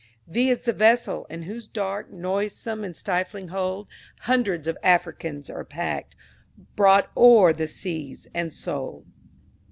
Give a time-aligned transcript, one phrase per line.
[0.27, 3.87] V is the Vessel, in whose dark, Noisome, and stifling hold,
[4.21, 6.15] Hundreds of Africans are packed,
[6.75, 9.05] Brought o'er the seas, and sold.